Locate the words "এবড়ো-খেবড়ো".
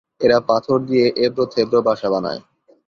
1.25-1.79